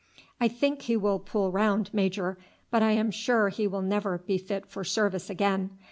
"I 0.39 0.47
think 0.47 0.81
he 0.81 0.97
will 0.97 1.19
pull 1.19 1.51
round, 1.51 1.93
major; 1.93 2.39
but 2.71 2.81
I 2.81 2.93
am 2.93 3.11
sure 3.11 3.49
he 3.49 3.67
will 3.67 3.83
never 3.83 4.17
be 4.17 4.39
fit 4.39 4.65
for 4.65 4.83
service 4.83 5.29
again. 5.29 5.77